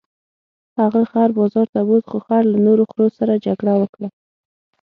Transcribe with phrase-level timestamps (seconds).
[0.79, 4.07] هغه خر بازار ته بوت خو خر له نورو خرو سره جګړه وکړه.